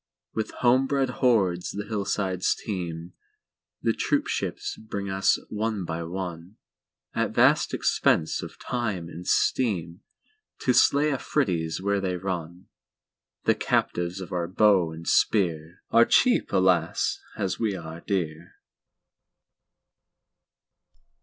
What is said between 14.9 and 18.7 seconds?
and spear"Are cheap, alas! as we are dear.